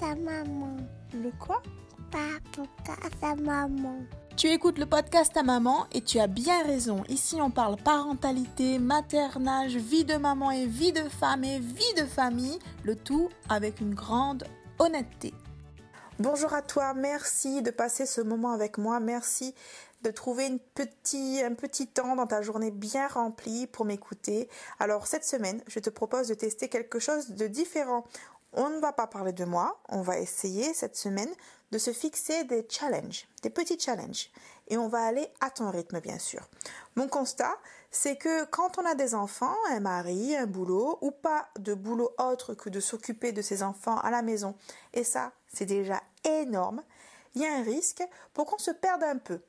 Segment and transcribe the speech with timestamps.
[0.00, 0.76] Sa maman
[1.14, 1.62] Le quoi?
[3.20, 3.98] Sa maman
[4.36, 7.04] Tu écoutes le podcast à maman et tu as bien raison.
[7.08, 12.04] Ici, on parle parentalité, maternage, vie de maman et vie de femme et vie de
[12.04, 14.44] famille, le tout avec une grande
[14.80, 15.32] honnêteté.
[16.18, 19.54] Bonjour à toi, merci de passer ce moment avec moi, merci
[20.02, 24.48] de trouver une petit, un petit temps dans ta journée bien remplie pour m'écouter.
[24.78, 28.04] Alors cette semaine, je te propose de tester quelque chose de différent.
[28.52, 31.32] On ne va pas parler de moi, on va essayer cette semaine
[31.72, 34.30] de se fixer des challenges, des petits challenges.
[34.68, 36.48] Et on va aller à ton rythme, bien sûr.
[36.96, 37.54] Mon constat,
[37.90, 42.10] c'est que quand on a des enfants, un mari, un boulot, ou pas de boulot
[42.18, 44.54] autre que de s'occuper de ses enfants à la maison,
[44.92, 46.82] et ça, c'est déjà énorme,
[47.34, 49.40] il y a un risque pour qu'on se perde un peu.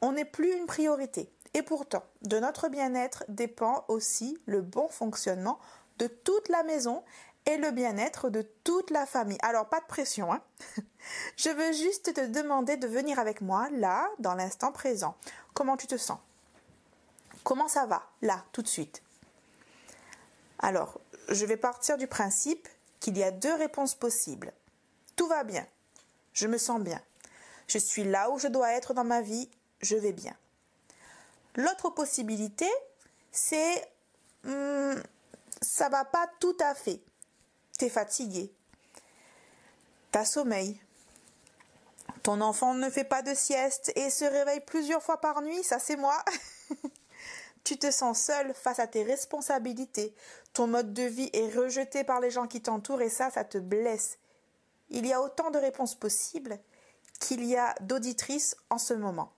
[0.00, 1.30] On n'est plus une priorité.
[1.54, 5.58] Et pourtant, de notre bien-être dépend aussi le bon fonctionnement
[5.98, 7.04] de toute la maison
[7.46, 9.38] et le bien-être de toute la famille.
[9.42, 10.42] Alors, pas de pression, hein
[11.36, 15.16] Je veux juste te demander de venir avec moi, là, dans l'instant présent.
[15.52, 16.18] Comment tu te sens?
[17.42, 19.02] Comment ça va, là, tout de suite?
[20.58, 22.68] Alors, je vais partir du principe
[23.00, 24.52] qu'il y a deux réponses possibles.
[25.16, 25.66] Tout va bien.
[26.32, 27.00] Je me sens bien.
[27.66, 29.48] Je suis là où je dois être dans ma vie.
[29.80, 30.34] Je vais bien.
[31.56, 32.68] L'autre possibilité,
[33.30, 33.88] c'est
[34.44, 34.94] hmm,
[35.60, 37.00] ça va pas tout à fait.
[37.78, 38.52] T'es fatigué.
[40.12, 40.80] T'as sommeil.
[42.22, 45.78] Ton enfant ne fait pas de sieste et se réveille plusieurs fois par nuit, ça
[45.78, 46.24] c'est moi.
[47.64, 50.14] tu te sens seul face à tes responsabilités.
[50.52, 53.58] Ton mode de vie est rejeté par les gens qui t'entourent et ça, ça te
[53.58, 54.18] blesse.
[54.90, 56.58] Il y a autant de réponses possibles
[57.18, 59.32] qu'il y a d'auditrices en ce moment.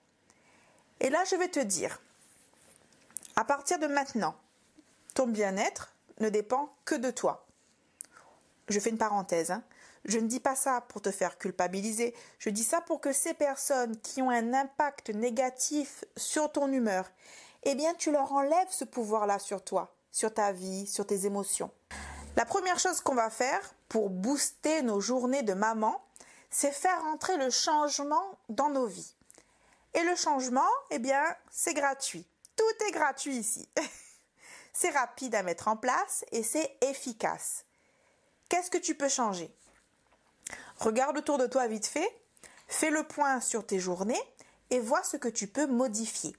[0.99, 2.01] Et là, je vais te dire,
[3.35, 4.35] à partir de maintenant,
[5.13, 7.46] ton bien-être ne dépend que de toi.
[8.69, 9.51] Je fais une parenthèse.
[9.51, 9.63] Hein.
[10.05, 12.15] Je ne dis pas ça pour te faire culpabiliser.
[12.39, 17.09] Je dis ça pour que ces personnes qui ont un impact négatif sur ton humeur,
[17.63, 21.71] eh bien, tu leur enlèves ce pouvoir-là sur toi, sur ta vie, sur tes émotions.
[22.35, 26.01] La première chose qu'on va faire pour booster nos journées de maman,
[26.49, 29.15] c'est faire entrer le changement dans nos vies.
[29.93, 32.25] Et le changement, eh bien, c'est gratuit.
[32.55, 33.67] Tout est gratuit ici.
[34.73, 37.66] c'est rapide à mettre en place et c'est efficace.
[38.49, 39.53] Qu'est-ce que tu peux changer?
[40.79, 42.09] Regarde autour de toi vite fait,
[42.67, 44.21] fais le point sur tes journées
[44.69, 46.35] et vois ce que tu peux modifier.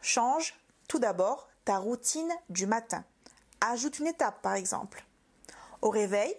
[0.00, 0.54] Change
[0.88, 3.04] tout d'abord ta routine du matin.
[3.60, 5.04] Ajoute une étape par exemple.
[5.82, 6.34] Au réveil,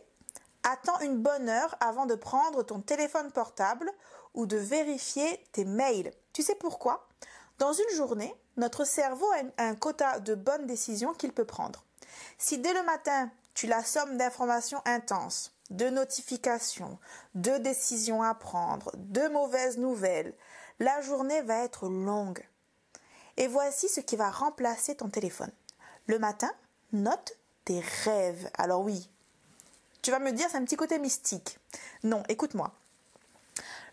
[0.63, 3.91] attends une bonne heure avant de prendre ton téléphone portable
[4.33, 6.11] ou de vérifier tes mails.
[6.33, 7.07] Tu sais pourquoi?
[7.59, 9.27] Dans une journée, notre cerveau
[9.57, 11.85] a un quota de bonnes décisions qu'il peut prendre.
[12.37, 16.97] Si dès le matin, tu l'assommes d'informations intenses, de notifications,
[17.35, 20.33] de décisions à prendre, de mauvaises nouvelles,
[20.79, 22.43] la journée va être longue.
[23.37, 25.51] Et voici ce qui va remplacer ton téléphone.
[26.07, 26.51] Le matin,
[26.91, 28.49] note tes rêves.
[28.57, 29.09] Alors oui,
[30.01, 31.59] tu vas me dire c'est un petit côté mystique.
[32.03, 32.73] Non, écoute-moi.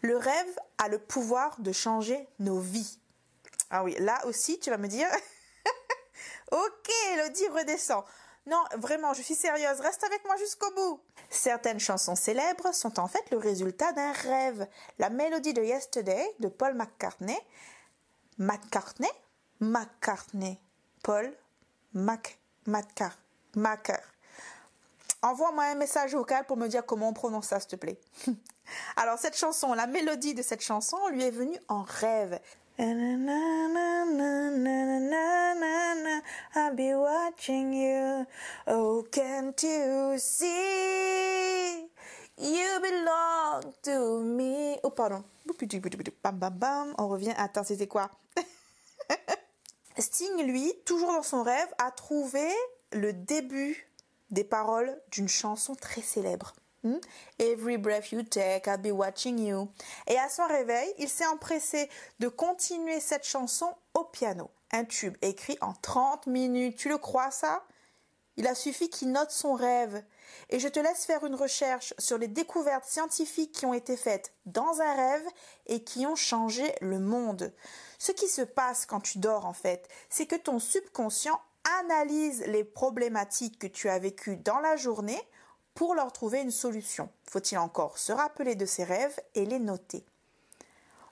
[0.00, 2.98] Le rêve a le pouvoir de changer nos vies.
[3.70, 5.08] Ah oui, là aussi, tu vas me dire
[6.52, 8.04] Ok, Elodie redescend.
[8.48, 11.00] Non, vraiment, je suis sérieuse, reste avec moi jusqu'au bout.
[11.28, 14.66] Certaines chansons célèbres sont en fait le résultat d'un rêve.
[14.98, 17.38] La mélodie de Yesterday de Paul McCartney.
[18.38, 19.10] McCartney?
[19.60, 20.58] McCartney.
[21.02, 21.30] Paul
[21.92, 23.16] Mac Macar.
[25.20, 28.00] Envoie-moi un message vocal pour me dire comment on prononce ça, s'il te plaît.
[28.96, 32.40] Alors, cette chanson, la mélodie de cette chanson lui est venue en rêve.
[32.78, 32.86] I'll
[36.76, 38.24] be watching you.
[38.68, 41.88] Oh, can't you see?
[42.38, 44.78] You belong to me.
[44.84, 45.24] Oh, pardon.
[46.22, 46.94] Bam, bam, bam.
[46.98, 47.34] On revient.
[47.36, 48.12] Attends, c'était quoi?
[49.98, 52.48] Sting, lui, toujours dans son rêve, a trouvé
[52.92, 53.88] le début
[54.30, 56.52] des paroles d'une chanson très célèbre.
[56.88, 56.98] Hmm?
[57.38, 59.68] Every breath you take, I'll be watching you.
[60.06, 64.50] Et à son réveil, il s'est empressé de continuer cette chanson au piano.
[64.72, 66.76] Un tube écrit en 30 minutes.
[66.76, 67.62] Tu le crois ça?
[68.36, 70.02] Il a suffi qu'il note son rêve.
[70.48, 74.32] Et je te laisse faire une recherche sur les découvertes scientifiques qui ont été faites
[74.46, 75.26] dans un rêve
[75.66, 77.52] et qui ont changé le monde.
[77.98, 81.40] Ce qui se passe quand tu dors en fait, c'est que ton subconscient
[81.80, 85.20] analyse les problématiques que tu as vécues dans la journée
[85.78, 87.08] pour leur trouver une solution.
[87.30, 90.04] Faut-il encore se rappeler de ses rêves et les noter?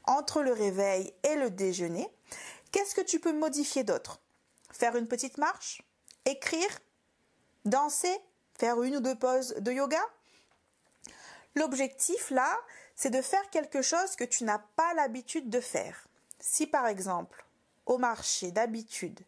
[0.03, 2.13] Entre le réveil et le déjeuner,
[2.73, 4.19] qu'est-ce que tu peux modifier d'autre?
[4.73, 5.83] Faire une petite marche?
[6.25, 6.81] Écrire?
[7.65, 8.19] Danser?
[8.59, 10.03] Faire une ou deux pauses de yoga?
[11.55, 12.59] L'objectif là,
[12.97, 16.09] c'est de faire quelque chose que tu n'as pas l'habitude de faire.
[16.41, 17.46] Si par exemple,
[17.87, 19.21] au marché d'habitude,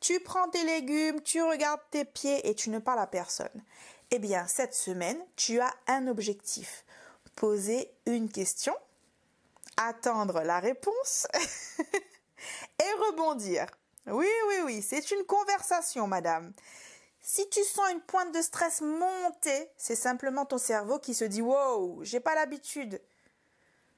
[0.00, 3.64] tu prends tes légumes, tu regardes tes pieds et tu ne parles à personne,
[4.10, 6.84] eh bien cette semaine, tu as un objectif.
[7.36, 8.74] Poser une question,
[9.76, 11.26] attendre la réponse
[12.80, 13.66] et rebondir.
[14.06, 16.52] Oui, oui, oui, c'est une conversation, madame.
[17.20, 21.42] Si tu sens une pointe de stress monter, c'est simplement ton cerveau qui se dit
[21.42, 23.02] Wow, j'ai pas l'habitude.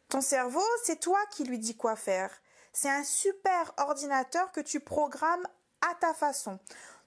[0.08, 2.30] Ton cerveau, c'est toi qui lui dis quoi faire.
[2.72, 5.46] C'est un super ordinateur que tu programmes
[5.81, 6.58] à ta façon.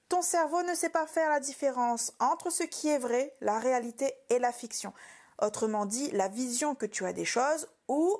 [0.09, 4.13] Ton cerveau ne sait pas faire la différence entre ce qui est vrai, la réalité
[4.29, 4.93] et la fiction.
[5.41, 8.19] Autrement dit, la vision que tu as des choses ou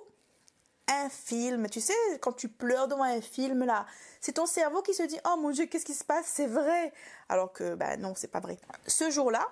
[0.87, 1.69] un film.
[1.69, 3.85] Tu sais, quand tu pleures devant un film, là,
[4.19, 6.25] c'est ton cerveau qui se dit Oh mon Dieu, qu'est-ce qui se passe?
[6.27, 6.93] C'est vrai.
[7.29, 8.57] Alors que, ben non, c'est pas vrai.
[8.87, 9.45] Ce jour-là,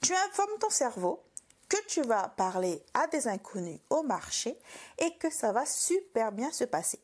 [0.00, 1.22] tu informes ton cerveau
[1.68, 4.58] que tu vas parler à des inconnus au marché
[4.98, 7.00] et que ça va super bien se passer.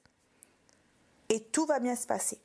[1.32, 2.38] Et tout va bien se passer.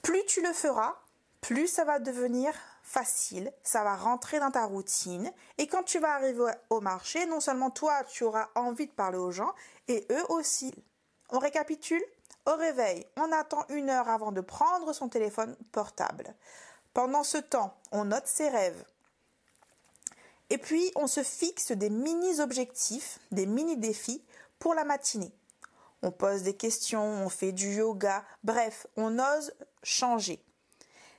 [0.00, 0.96] Plus tu le feras,
[1.42, 6.14] plus ça va devenir facile, ça va rentrer dans ta routine et quand tu vas
[6.14, 9.52] arriver au marché, non seulement toi, tu auras envie de parler aux gens
[9.86, 10.74] et eux aussi.
[11.28, 12.02] On récapitule
[12.46, 16.34] Au réveil, on attend une heure avant de prendre son téléphone portable.
[16.94, 18.82] Pendant ce temps, on note ses rêves.
[20.48, 24.24] Et puis, on se fixe des mini-objectifs, des mini-défis
[24.58, 25.34] pour la matinée.
[26.02, 29.52] On pose des questions, on fait du yoga, bref, on ose
[29.82, 30.42] changer.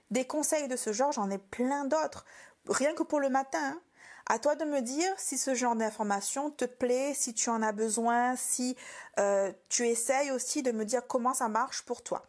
[0.10, 2.25] Des conseils de ce genre, j'en ai plein d'autres,
[2.68, 3.60] rien que pour le matin.
[3.62, 3.81] Hein.
[4.28, 7.72] À toi de me dire si ce genre d'information te plaît, si tu en as
[7.72, 8.75] besoin, si
[9.19, 12.24] euh, tu essayes aussi de me dire comment ça marche pour toi.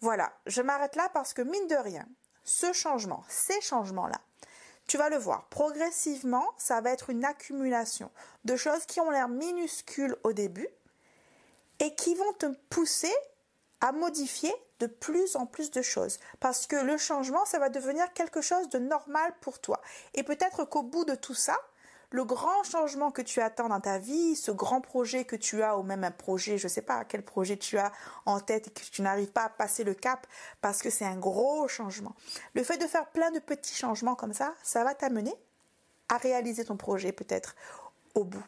[0.00, 2.06] Voilà, je m'arrête là parce que mine de rien,
[2.44, 4.20] ce changement, ces changements-là,
[4.86, 8.10] tu vas le voir, progressivement, ça va être une accumulation
[8.44, 10.68] de choses qui ont l'air minuscules au début
[11.80, 13.12] et qui vont te pousser
[13.80, 16.18] à modifier de plus en plus de choses.
[16.40, 19.80] Parce que le changement, ça va devenir quelque chose de normal pour toi.
[20.14, 21.56] Et peut-être qu'au bout de tout ça,
[22.10, 25.76] le grand changement que tu attends dans ta vie, ce grand projet que tu as,
[25.76, 27.92] ou même un projet, je ne sais pas quel projet tu as
[28.24, 30.26] en tête et que tu n'arrives pas à passer le cap
[30.60, 32.14] parce que c'est un gros changement.
[32.54, 35.34] Le fait de faire plein de petits changements comme ça, ça va t'amener
[36.08, 37.54] à réaliser ton projet peut-être
[38.14, 38.44] au bout.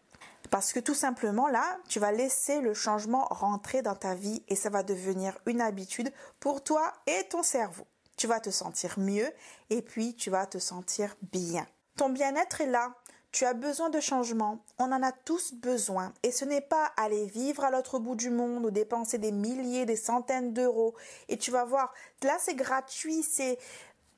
[0.50, 4.56] Parce que tout simplement là, tu vas laisser le changement rentrer dans ta vie et
[4.56, 7.86] ça va devenir une habitude pour toi et ton cerveau.
[8.16, 9.30] Tu vas te sentir mieux
[9.70, 11.66] et puis tu vas te sentir bien.
[11.96, 12.94] Ton bien-être est là.
[13.32, 14.64] Tu as besoin de changement.
[14.78, 16.12] On en a tous besoin.
[16.24, 19.86] Et ce n'est pas aller vivre à l'autre bout du monde ou dépenser des milliers,
[19.86, 20.96] des centaines d'euros.
[21.28, 23.56] Et tu vas voir, là c'est gratuit, c'est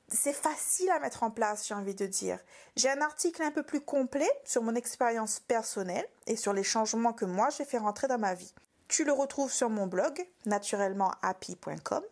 [0.09, 2.39] c'est facile à mettre en place, j'ai envie de dire.
[2.75, 7.13] J'ai un article un peu plus complet sur mon expérience personnelle et sur les changements
[7.13, 8.53] que moi j'ai fait rentrer dans ma vie.
[8.87, 12.03] Tu le retrouves sur mon blog naturellementhappy.com.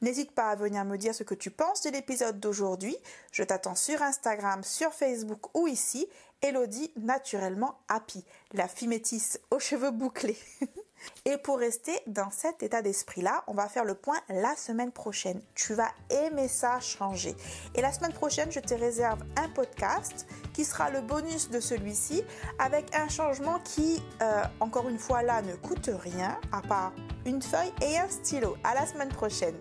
[0.00, 2.96] N'hésite pas à venir me dire ce que tu penses de l'épisode d'aujourd'hui.
[3.32, 6.08] Je t'attends sur Instagram, sur Facebook ou ici.
[6.42, 8.22] Elodie naturellement happy,
[8.52, 10.38] la fille métisse aux cheveux bouclés.
[11.24, 15.40] Et pour rester dans cet état d'esprit-là, on va faire le point la semaine prochaine.
[15.54, 17.34] Tu vas aimer ça changer.
[17.74, 22.22] Et la semaine prochaine, je te réserve un podcast qui sera le bonus de celui-ci
[22.58, 26.92] avec un changement qui, euh, encore une fois là, ne coûte rien à part
[27.26, 28.56] une feuille et un stylo.
[28.64, 29.56] À la semaine prochaine.